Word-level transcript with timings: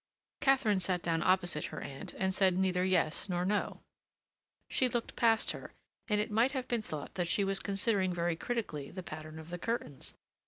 Katharine 0.39 0.79
sat 0.79 1.03
down 1.03 1.21
opposite 1.21 1.65
her 1.65 1.79
aunt 1.79 2.13
and 2.15 2.33
said 2.33 2.57
neither 2.57 2.83
yes 2.83 3.29
nor 3.29 3.45
no. 3.45 3.81
She 4.67 4.89
looked 4.89 5.15
past 5.15 5.51
her, 5.51 5.73
and 6.09 6.19
it 6.19 6.31
might 6.31 6.53
have 6.53 6.67
been 6.67 6.81
thought 6.81 7.13
that 7.13 7.27
she 7.27 7.43
was 7.43 7.59
considering 7.59 8.11
very 8.11 8.35
critically 8.35 8.89
the 8.89 9.03
pattern 9.03 9.37
of 9.37 9.51
the 9.51 9.59
curtains. 9.59 10.15